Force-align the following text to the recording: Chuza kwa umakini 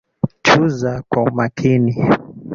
Chuza 0.45 0.91
kwa 1.09 1.19
umakini 1.27 1.93